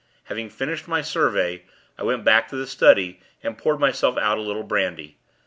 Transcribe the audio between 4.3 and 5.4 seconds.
a little brandy.